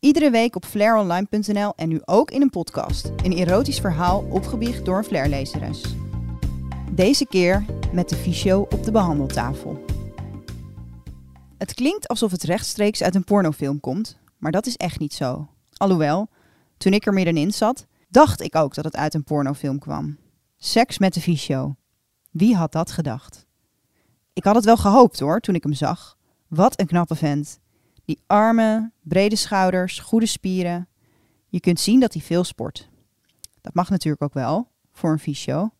Iedere 0.00 0.30
week 0.30 0.56
op 0.56 0.64
flaironline.nl 0.64 1.72
en 1.76 1.88
nu 1.88 2.00
ook 2.04 2.30
in 2.30 2.42
een 2.42 2.50
podcast. 2.50 3.12
Een 3.22 3.32
erotisch 3.32 3.80
verhaal 3.80 4.26
opgebiecht 4.30 4.84
door 4.84 4.98
een 4.98 5.04
flairlezeres. 5.04 5.84
Deze 6.92 7.26
keer 7.26 7.64
met 7.92 8.08
de 8.08 8.16
Ficho 8.16 8.60
op 8.60 8.84
de 8.84 8.90
behandeltafel. 8.90 9.84
Het 11.58 11.74
klinkt 11.74 12.08
alsof 12.08 12.30
het 12.30 12.42
rechtstreeks 12.42 13.02
uit 13.02 13.14
een 13.14 13.24
pornofilm 13.24 13.80
komt, 13.80 14.18
maar 14.38 14.52
dat 14.52 14.66
is 14.66 14.76
echt 14.76 14.98
niet 14.98 15.14
zo. 15.14 15.48
Alhoewel, 15.76 16.28
toen 16.76 16.92
ik 16.92 17.06
er 17.06 17.12
middenin 17.12 17.52
zat, 17.52 17.86
dacht 18.08 18.40
ik 18.40 18.54
ook 18.54 18.74
dat 18.74 18.84
het 18.84 18.96
uit 18.96 19.14
een 19.14 19.24
pornofilm 19.24 19.78
kwam. 19.78 20.18
Seks 20.56 20.98
met 20.98 21.14
de 21.14 21.20
Ficho. 21.20 21.76
Wie 22.30 22.56
had 22.56 22.72
dat 22.72 22.90
gedacht? 22.90 23.46
Ik 24.32 24.44
had 24.44 24.54
het 24.54 24.64
wel 24.64 24.76
gehoopt 24.76 25.20
hoor, 25.20 25.40
toen 25.40 25.54
ik 25.54 25.62
hem 25.62 25.72
zag. 25.72 26.16
Wat 26.48 26.80
een 26.80 26.86
knappe 26.86 27.14
vent. 27.14 27.58
Die 28.06 28.20
armen, 28.26 28.92
brede 29.02 29.36
schouders, 29.36 29.98
goede 29.98 30.26
spieren. 30.26 30.88
Je 31.48 31.60
kunt 31.60 31.80
zien 31.80 32.00
dat 32.00 32.12
hij 32.12 32.22
veel 32.22 32.44
sport. 32.44 32.88
Dat 33.60 33.74
mag 33.74 33.90
natuurlijk 33.90 34.22
ook 34.22 34.34
wel, 34.34 34.68
voor 34.92 35.10
een 35.10 35.18
fysio. 35.18 35.70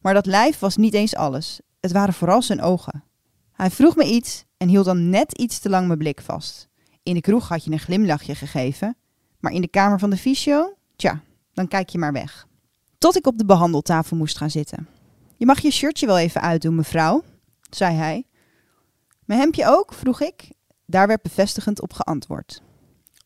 Maar 0.00 0.14
dat 0.14 0.26
lijf 0.26 0.58
was 0.58 0.76
niet 0.76 0.94
eens 0.94 1.14
alles. 1.14 1.60
Het 1.80 1.92
waren 1.92 2.14
vooral 2.14 2.42
zijn 2.42 2.62
ogen. 2.62 3.04
Hij 3.52 3.70
vroeg 3.70 3.96
me 3.96 4.04
iets 4.04 4.44
en 4.56 4.68
hield 4.68 4.84
dan 4.84 5.10
net 5.10 5.38
iets 5.38 5.58
te 5.58 5.68
lang 5.68 5.86
mijn 5.86 5.98
blik 5.98 6.20
vast. 6.20 6.68
In 7.02 7.14
de 7.14 7.20
kroeg 7.20 7.48
had 7.48 7.64
je 7.64 7.70
een 7.70 7.78
glimlachje 7.78 8.34
gegeven, 8.34 8.96
maar 9.40 9.52
in 9.52 9.60
de 9.60 9.68
kamer 9.68 9.98
van 9.98 10.10
de 10.10 10.16
fysio, 10.16 10.74
tja, 10.96 11.20
dan 11.52 11.68
kijk 11.68 11.88
je 11.88 11.98
maar 11.98 12.12
weg. 12.12 12.46
Tot 12.98 13.16
ik 13.16 13.26
op 13.26 13.38
de 13.38 13.44
behandeltafel 13.44 14.16
moest 14.16 14.36
gaan 14.36 14.50
zitten. 14.50 14.88
Je 15.36 15.46
mag 15.46 15.60
je 15.60 15.70
shirtje 15.70 16.06
wel 16.06 16.18
even 16.18 16.40
uitdoen, 16.40 16.74
mevrouw, 16.74 17.22
zei 17.70 17.96
hij. 17.96 18.26
Mijn 19.24 19.40
hemdje 19.40 19.66
ook? 19.66 19.92
vroeg 19.92 20.20
ik 20.20 20.48
daar 20.86 21.06
werd 21.06 21.22
bevestigend 21.22 21.80
op 21.80 21.92
geantwoord. 21.92 22.62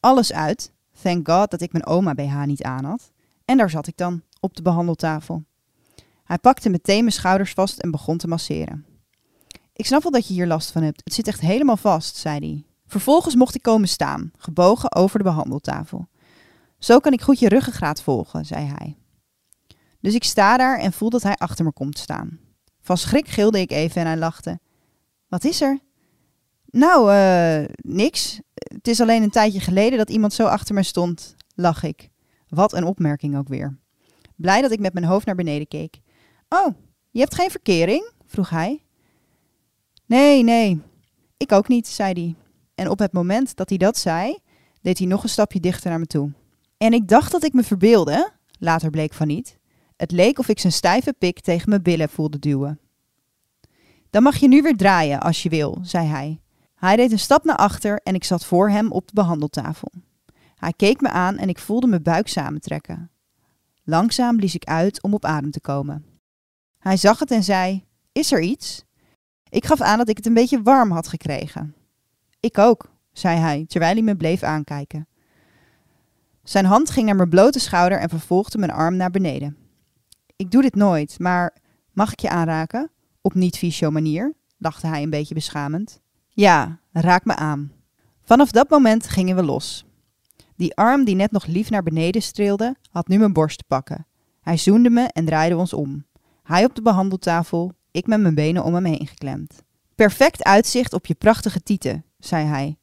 Alles 0.01 0.33
uit. 0.33 0.73
Thank 1.03 1.29
God 1.29 1.51
dat 1.51 1.61
ik 1.61 1.73
mijn 1.73 1.87
oma 1.87 2.15
BH 2.15 2.45
niet 2.45 2.63
aan 2.63 2.85
had. 2.85 3.13
En 3.45 3.57
daar 3.57 3.71
zat 3.71 3.87
ik 3.87 3.97
dan, 3.97 4.23
op 4.41 4.57
de 4.57 4.63
behandeltafel. 4.63 5.45
Hij 6.25 6.39
pakte 6.39 6.69
meteen 6.69 7.01
mijn 7.01 7.13
schouders 7.13 7.53
vast 7.53 7.79
en 7.79 7.91
begon 7.91 8.17
te 8.17 8.29
masseren. 8.29 8.87
Ik 9.73 9.87
snap 9.87 10.03
wel 10.03 10.13
dat 10.13 10.29
je 10.29 10.35
hier 10.35 10.47
last 10.47 10.71
van 10.71 10.83
hebt. 10.83 11.01
Het 11.05 11.15
zit 11.15 11.29
echt 11.29 11.41
helemaal 11.41 11.77
vast, 11.77 12.17
zei 12.17 12.39
hij. 12.39 12.65
Vervolgens 12.87 13.35
mocht 13.35 13.55
ik 13.55 13.63
komen 13.63 13.89
staan, 13.89 14.31
gebogen 14.39 14.95
over 14.95 15.19
de 15.19 15.25
behandeltafel. 15.25 16.09
Zo 16.79 16.99
kan 16.99 17.13
ik 17.13 17.23
goed 17.23 17.39
je 17.39 17.49
ruggengraat 17.49 18.03
volgen, 18.03 18.47
zei 18.47 18.67
hij. 18.67 18.97
Dus 20.01 20.15
ik 20.15 20.25
sta 20.25 20.57
daar 20.57 20.79
en 20.79 20.93
voel 20.93 21.11
dat 21.11 21.23
hij 21.23 21.35
achter 21.37 21.65
me 21.65 21.73
komt 21.73 21.99
staan. 21.99 22.39
Van 22.81 22.97
schrik 22.99 23.29
gilde 23.29 23.61
ik 23.61 23.71
even 23.71 24.01
en 24.01 24.07
hij 24.07 24.17
lachte. 24.17 24.61
Wat 25.29 25.45
is 25.45 25.61
er? 25.61 25.79
Nou, 26.71 27.13
uh, 27.13 27.69
niks. 27.77 28.41
Het 28.55 28.89
is 28.89 29.01
alleen 29.01 29.23
een 29.23 29.31
tijdje 29.31 29.61
geleden 29.61 29.99
dat 29.99 30.11
iemand 30.11 30.33
zo 30.33 30.47
achter 30.47 30.75
me 30.75 30.83
stond, 30.83 31.37
lach 31.55 31.83
ik. 31.83 32.09
Wat 32.49 32.73
een 32.73 32.85
opmerking 32.85 33.37
ook 33.37 33.49
weer. 33.49 33.79
Blij 34.37 34.61
dat 34.61 34.71
ik 34.71 34.81
met 34.81 34.93
mijn 34.93 35.05
hoofd 35.05 35.27
naar 35.27 35.35
beneden 35.35 35.69
keek. 35.69 36.01
Oh, 36.49 36.75
je 37.11 37.21
hebt 37.21 37.35
geen 37.35 37.51
verkering? 37.51 38.13
vroeg 38.27 38.51
hij. 38.51 38.83
Nee, 40.07 40.43
nee. 40.43 40.81
Ik 41.37 41.53
ook 41.53 41.69
niet, 41.69 41.89
zei 41.89 42.13
hij. 42.13 42.35
En 42.75 42.89
op 42.89 42.99
het 42.99 43.13
moment 43.13 43.57
dat 43.57 43.69
hij 43.69 43.79
dat 43.79 43.99
zei, 43.99 44.39
deed 44.81 44.99
hij 44.99 45.07
nog 45.07 45.23
een 45.23 45.29
stapje 45.29 45.61
dichter 45.61 45.91
naar 45.91 45.99
me 45.99 46.07
toe. 46.07 46.33
En 46.77 46.93
ik 46.93 47.09
dacht 47.09 47.33
dat 47.33 47.45
ik 47.45 47.53
me 47.53 47.63
verbeelde, 47.63 48.31
later 48.59 48.91
bleek 48.91 49.15
van 49.15 49.27
niet. 49.27 49.59
Het 49.97 50.11
leek 50.11 50.39
of 50.39 50.49
ik 50.49 50.59
zijn 50.59 50.73
stijve 50.73 51.13
pik 51.19 51.41
tegen 51.41 51.69
mijn 51.69 51.83
billen 51.83 52.09
voelde 52.09 52.39
duwen. 52.39 52.81
Dan 54.11 54.23
mag 54.23 54.37
je 54.37 54.49
nu 54.49 54.63
weer 54.63 54.77
draaien 54.77 55.21
als 55.21 55.43
je 55.43 55.49
wil, 55.49 55.79
zei 55.83 56.07
hij. 56.07 56.41
Hij 56.81 56.97
deed 56.97 57.13
een 57.13 57.19
stap 57.19 57.45
naar 57.45 57.57
achter 57.57 58.01
en 58.03 58.15
ik 58.15 58.25
zat 58.25 58.45
voor 58.45 58.71
hem 58.71 58.93
op 58.93 59.07
de 59.07 59.15
behandeltafel. 59.15 59.93
Hij 60.55 60.73
keek 60.73 61.01
me 61.01 61.09
aan 61.09 61.37
en 61.37 61.49
ik 61.49 61.59
voelde 61.59 61.87
mijn 61.87 62.03
buik 62.03 62.29
samentrekken. 62.29 63.11
Langzaam 63.85 64.37
blies 64.37 64.55
ik 64.55 64.65
uit 64.65 65.03
om 65.03 65.15
op 65.15 65.25
adem 65.25 65.51
te 65.51 65.61
komen. 65.61 66.05
Hij 66.79 66.97
zag 66.97 67.19
het 67.19 67.31
en 67.31 67.43
zei: 67.43 67.85
Is 68.13 68.33
er 68.33 68.41
iets? 68.41 68.85
Ik 69.49 69.67
gaf 69.67 69.81
aan 69.81 69.99
dat 69.99 70.09
ik 70.09 70.17
het 70.17 70.27
een 70.27 70.35
beetje 70.35 70.63
warm 70.63 70.91
had 70.91 71.09
gekregen. 71.09 71.75
Ik 72.41 72.59
ook, 72.59 72.91
zei 73.13 73.39
hij 73.39 73.65
terwijl 73.69 73.95
hij 73.95 74.03
me 74.03 74.17
bleef 74.17 74.43
aankijken. 74.43 75.09
Zijn 76.43 76.65
hand 76.65 76.91
ging 76.91 77.07
naar 77.07 77.17
mijn 77.17 77.29
blote 77.29 77.59
schouder 77.61 77.99
en 77.99 78.09
vervolgde 78.09 78.59
mijn 78.59 78.71
arm 78.71 78.97
naar 78.97 79.11
beneden. 79.11 79.57
Ik 80.37 80.51
doe 80.51 80.63
dit 80.63 80.75
nooit, 80.75 81.19
maar 81.19 81.57
mag 81.93 82.13
ik 82.13 82.21
je 82.21 82.29
aanraken? 82.29 82.91
Op 83.21 83.35
niet-fysio 83.35 83.91
manier, 83.91 84.35
lachte 84.59 84.87
hij 84.87 85.03
een 85.03 85.11
beetje 85.11 85.35
beschamend. 85.35 86.01
Ja, 86.41 86.79
raak 86.93 87.25
me 87.25 87.37
aan. 87.37 87.73
Vanaf 88.23 88.51
dat 88.51 88.71
moment 88.71 89.09
gingen 89.09 89.37
we 89.37 89.43
los. 89.43 89.85
Die 90.57 90.77
arm 90.77 91.05
die 91.05 91.15
net 91.15 91.31
nog 91.31 91.47
lief 91.47 91.71
naar 91.71 91.83
beneden 91.83 92.23
streelde, 92.23 92.77
had 92.91 93.09
nu 93.09 93.19
mijn 93.19 93.33
borst 93.33 93.59
te 93.59 93.65
pakken. 93.69 94.07
Hij 94.41 94.57
zoende 94.57 94.91
me 94.91 95.03
en 95.03 95.25
draaide 95.25 95.57
ons 95.57 95.73
om. 95.73 96.05
Hij 96.43 96.65
op 96.65 96.75
de 96.75 96.83
behandeltafel, 96.83 97.73
ik 97.91 98.07
met 98.07 98.21
mijn 98.21 98.35
benen 98.35 98.65
om 98.65 98.75
hem 98.75 98.85
heen 98.85 99.07
geklemd. 99.07 99.63
Perfect 99.95 100.45
uitzicht 100.45 100.93
op 100.93 101.07
je 101.07 101.15
prachtige 101.15 101.63
tieten, 101.63 102.05
zei 102.19 102.47
hij. 102.47 102.77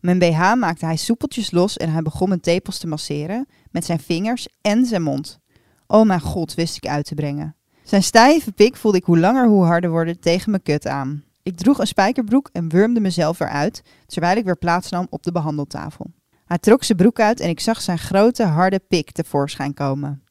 Mijn 0.00 0.18
BH 0.18 0.54
maakte 0.54 0.84
hij 0.84 0.96
soepeltjes 0.96 1.50
los 1.50 1.76
en 1.76 1.92
hij 1.92 2.02
begon 2.02 2.28
mijn 2.28 2.40
tepels 2.40 2.78
te 2.78 2.86
masseren 2.86 3.46
met 3.70 3.84
zijn 3.84 4.00
vingers 4.00 4.48
en 4.60 4.86
zijn 4.86 5.02
mond. 5.02 5.38
Oh 5.86 6.06
mijn 6.06 6.20
god, 6.20 6.54
wist 6.54 6.76
ik 6.76 6.86
uit 6.86 7.04
te 7.04 7.14
brengen. 7.14 7.56
Zijn 7.82 8.02
stijve 8.02 8.52
pik 8.52 8.76
voelde 8.76 8.98
ik 8.98 9.04
hoe 9.04 9.18
langer 9.18 9.46
hoe 9.46 9.64
harder 9.64 9.90
worden 9.90 10.20
tegen 10.20 10.50
mijn 10.50 10.62
kut 10.62 10.86
aan. 10.86 11.26
Ik 11.48 11.56
droeg 11.56 11.78
een 11.78 11.86
spijkerbroek 11.86 12.48
en 12.52 12.68
wurmde 12.68 13.00
mezelf 13.00 13.40
eruit, 13.40 13.82
terwijl 14.06 14.36
ik 14.36 14.44
weer 14.44 14.56
plaatsnam 14.56 15.06
op 15.10 15.22
de 15.22 15.32
behandeltafel. 15.32 16.06
Hij 16.44 16.58
trok 16.58 16.84
zijn 16.84 16.98
broek 16.98 17.20
uit 17.20 17.40
en 17.40 17.48
ik 17.48 17.60
zag 17.60 17.80
zijn 17.80 17.98
grote, 17.98 18.44
harde 18.44 18.78
pik 18.78 19.12
tevoorschijn 19.12 19.74
komen. 19.74 20.22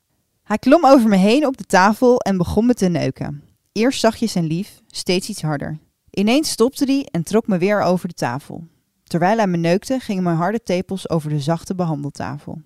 Hij 0.44 0.58
klom 0.58 0.86
over 0.86 1.10
me 1.10 1.16
heen 1.16 1.46
op 1.46 1.58
de 1.58 1.64
tafel 1.64 2.20
en 2.20 2.38
begon 2.38 2.66
me 2.66 2.74
te 2.74 2.88
neuken. 2.88 3.44
Eerst 3.72 4.00
zachtjes 4.00 4.36
en 4.36 4.44
lief, 4.44 4.82
steeds 4.88 5.30
iets 5.30 5.42
harder. 5.42 5.78
Ineens 6.10 6.50
stopte 6.50 6.86
hij 6.86 7.08
en 7.12 7.24
trok 7.24 7.48
me 7.48 7.58
weer 7.58 7.82
over 7.82 8.08
de 8.08 8.14
tafel. 8.14 8.68
Terwijl 9.04 9.38
hij 9.38 9.48
me 9.48 9.58
neukte, 9.58 10.00
gingen 10.00 10.24
mijn 10.24 10.38
harde 10.38 10.64
tepels 10.64 11.10
over 11.10 11.30
de 11.30 11.40
zachte 11.40 11.76
behandeltafel. 11.76 12.62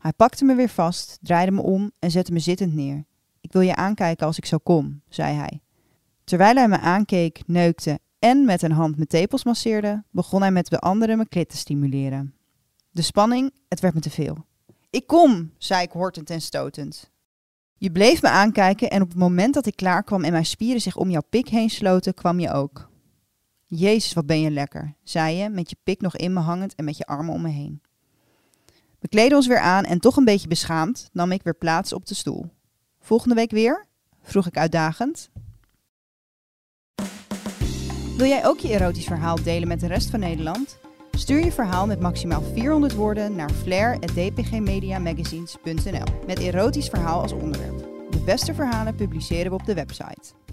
Hij 0.00 0.12
pakte 0.12 0.44
me 0.44 0.54
weer 0.54 0.68
vast, 0.68 1.18
draaide 1.22 1.52
me 1.52 1.62
om 1.62 1.90
en 1.98 2.10
zette 2.10 2.32
me 2.32 2.38
zittend 2.38 2.74
neer. 2.74 3.04
Ik 3.40 3.52
wil 3.52 3.62
je 3.62 3.76
aankijken 3.76 4.26
als 4.26 4.38
ik 4.38 4.46
zo 4.46 4.58
kom, 4.58 5.02
zei 5.08 5.34
hij. 5.34 5.63
Terwijl 6.24 6.54
hij 6.54 6.68
me 6.68 6.78
aankeek, 6.78 7.42
neukte 7.46 7.98
en 8.18 8.44
met 8.44 8.62
een 8.62 8.72
hand 8.72 8.96
mijn 8.96 9.08
tepels 9.08 9.44
masseerde, 9.44 10.04
begon 10.10 10.40
hij 10.40 10.50
met 10.50 10.68
de 10.68 10.78
andere 10.78 11.16
mijn 11.16 11.28
klit 11.28 11.48
te 11.48 11.56
stimuleren. 11.56 12.34
De 12.90 13.02
spanning, 13.02 13.52
het 13.68 13.80
werd 13.80 13.94
me 13.94 14.00
te 14.00 14.10
veel. 14.10 14.46
Ik 14.90 15.06
kom, 15.06 15.52
zei 15.58 15.82
ik 15.82 15.90
hortend 15.90 16.30
en 16.30 16.40
stotend. 16.40 17.10
Je 17.76 17.92
bleef 17.92 18.22
me 18.22 18.28
aankijken 18.28 18.90
en 18.90 19.02
op 19.02 19.08
het 19.08 19.18
moment 19.18 19.54
dat 19.54 19.66
ik 19.66 19.76
klaar 19.76 20.02
kwam 20.02 20.24
en 20.24 20.32
mijn 20.32 20.46
spieren 20.46 20.80
zich 20.80 20.96
om 20.96 21.10
jouw 21.10 21.22
pik 21.30 21.48
heen 21.48 21.70
sloten, 21.70 22.14
kwam 22.14 22.40
je 22.40 22.52
ook. 22.52 22.88
Jezus, 23.66 24.12
wat 24.12 24.26
ben 24.26 24.40
je 24.40 24.50
lekker, 24.50 24.94
zei 25.02 25.36
je, 25.36 25.48
met 25.48 25.70
je 25.70 25.76
pik 25.82 26.00
nog 26.00 26.16
in 26.16 26.32
me 26.32 26.40
hangend 26.40 26.74
en 26.74 26.84
met 26.84 26.96
je 26.96 27.06
armen 27.06 27.34
om 27.34 27.42
me 27.42 27.48
heen. 27.48 27.82
We 28.98 29.08
kleden 29.08 29.36
ons 29.36 29.46
weer 29.46 29.60
aan 29.60 29.84
en 29.84 30.00
toch 30.00 30.16
een 30.16 30.24
beetje 30.24 30.48
beschaamd 30.48 31.08
nam 31.12 31.32
ik 31.32 31.42
weer 31.42 31.56
plaats 31.56 31.92
op 31.92 32.06
de 32.06 32.14
stoel. 32.14 32.46
Volgende 33.00 33.34
week 33.34 33.50
weer? 33.50 33.86
vroeg 34.22 34.46
ik 34.46 34.56
uitdagend. 34.56 35.30
Wil 38.16 38.26
jij 38.26 38.46
ook 38.46 38.58
je 38.58 38.68
erotisch 38.68 39.06
verhaal 39.06 39.42
delen 39.42 39.68
met 39.68 39.80
de 39.80 39.86
rest 39.86 40.10
van 40.10 40.20
Nederland? 40.20 40.78
Stuur 41.10 41.44
je 41.44 41.52
verhaal 41.52 41.86
met 41.86 42.00
maximaal 42.00 42.42
400 42.42 42.94
woorden 42.94 43.36
naar 43.36 43.50
flair.dpgmediamagazines.nl 43.50 46.22
met 46.26 46.38
erotisch 46.38 46.88
verhaal 46.88 47.20
als 47.20 47.32
onderwerp. 47.32 47.78
De 48.10 48.22
beste 48.24 48.54
verhalen 48.54 48.94
publiceren 48.94 49.50
we 49.50 49.56
op 49.56 49.64
de 49.64 49.74
website. 49.74 50.43